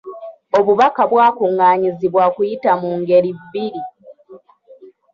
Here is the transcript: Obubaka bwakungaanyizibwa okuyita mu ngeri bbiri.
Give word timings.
Obubaka 0.57 1.01
bwakungaanyizibwa 1.11 2.21
okuyita 2.29 2.71
mu 2.81 2.89
ngeri 2.99 3.31
bbiri. 3.39 3.81